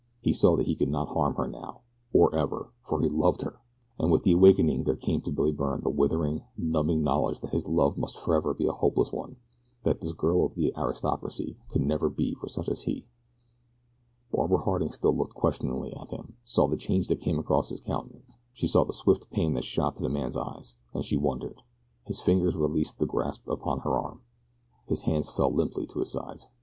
He 0.19 0.33
saw 0.33 0.55
that 0.57 0.65
he 0.65 0.73
could 0.75 0.89
not 0.89 1.09
harm 1.09 1.35
her 1.35 1.47
now, 1.47 1.81
or 2.11 2.33
ever, 2.33 2.71
for 2.81 2.99
he 3.03 3.07
loved 3.07 3.43
her! 3.43 3.61
And 3.99 4.11
with 4.11 4.23
the 4.23 4.31
awakening 4.31 4.83
there 4.85 4.95
came 4.95 5.21
to 5.21 5.31
Billy 5.31 5.51
Byrne 5.51 5.81
the 5.81 5.91
withering, 5.91 6.41
numbing 6.57 7.03
knowledge 7.03 7.41
that 7.41 7.51
his 7.51 7.67
love 7.67 7.99
must 7.99 8.17
forever 8.17 8.55
be 8.55 8.65
a 8.65 8.71
hopeless 8.71 9.13
one 9.13 9.35
that 9.83 10.01
this 10.01 10.13
girl 10.13 10.43
of 10.43 10.55
the 10.55 10.73
aristocracy 10.75 11.55
could 11.69 11.83
never 11.83 12.09
be 12.09 12.33
for 12.33 12.47
such 12.49 12.67
as 12.67 12.85
he. 12.85 13.05
Barbara 14.31 14.57
Harding, 14.63 14.91
still 14.91 15.15
looking 15.15 15.33
questioningly 15.39 15.93
at 15.93 16.09
him, 16.09 16.35
saw 16.43 16.67
the 16.67 16.77
change 16.77 17.07
that 17.09 17.21
came 17.21 17.37
across 17.37 17.69
his 17.69 17.79
countenance 17.79 18.39
she 18.53 18.65
saw 18.65 18.83
the 18.83 18.93
swift 18.93 19.29
pain 19.29 19.53
that 19.53 19.63
shot 19.65 19.97
to 19.97 20.01
the 20.01 20.09
man's 20.09 20.35
eyes, 20.35 20.77
and 20.95 21.05
she 21.05 21.15
wondered. 21.15 21.61
His 22.07 22.19
fingers 22.21 22.55
released 22.55 22.97
their 22.97 23.05
grasp 23.07 23.47
upon 23.47 23.81
her 23.81 23.99
arm. 23.99 24.21
His 24.87 25.03
hands 25.03 25.29
fell 25.29 25.53
limply 25.53 25.85
to 25.85 25.99
his 25.99 26.09
sides. 26.11 26.47